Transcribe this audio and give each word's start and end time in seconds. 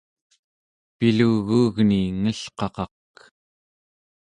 piluguugni 0.97 1.99
engelqaqak 2.09 3.15